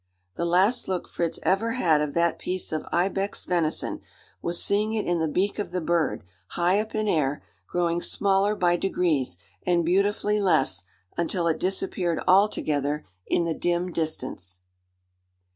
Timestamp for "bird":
5.79-6.23